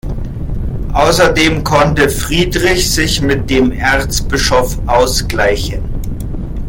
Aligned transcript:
Außerdem 0.93 1.63
konnte 1.63 2.09
Friedrich 2.09 2.91
sich 2.91 3.21
mit 3.21 3.51
dem 3.51 3.71
Erzbischof 3.71 4.79
ausgleichen. 4.87 5.83